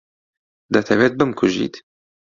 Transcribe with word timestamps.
دەتەوێت 0.73 1.13
بمکوژیت؟ 1.19 1.75